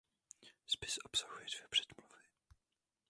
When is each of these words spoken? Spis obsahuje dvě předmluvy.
Spis 0.65 0.97
obsahuje 1.05 1.45
dvě 1.45 1.67
předmluvy. 1.67 2.17